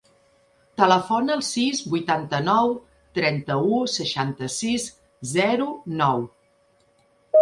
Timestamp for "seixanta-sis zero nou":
3.99-6.25